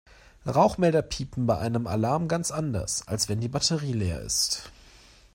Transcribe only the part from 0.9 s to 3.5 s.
piepen bei einem Alarm ganz anders, als wenn die